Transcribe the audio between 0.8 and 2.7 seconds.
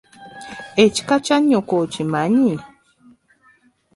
Ekika kya nnyoko okimanyi?